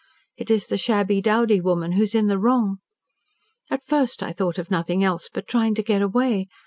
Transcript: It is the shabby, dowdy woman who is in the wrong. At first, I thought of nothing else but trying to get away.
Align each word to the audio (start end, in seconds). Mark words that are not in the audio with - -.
It 0.35 0.49
is 0.49 0.65
the 0.65 0.79
shabby, 0.79 1.21
dowdy 1.21 1.61
woman 1.61 1.91
who 1.91 2.01
is 2.01 2.15
in 2.15 2.25
the 2.25 2.39
wrong. 2.39 2.77
At 3.69 3.83
first, 3.83 4.23
I 4.23 4.31
thought 4.33 4.57
of 4.57 4.71
nothing 4.71 5.03
else 5.03 5.29
but 5.31 5.47
trying 5.47 5.75
to 5.75 5.83
get 5.83 6.01
away. 6.01 6.47